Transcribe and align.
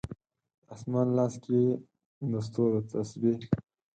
د 0.65 0.65
اسمان 0.73 1.07
لاس 1.17 1.33
کې 1.43 1.53
یې 1.63 1.69
د 2.31 2.33
ستورو 2.47 2.79
تسبې 2.89 3.33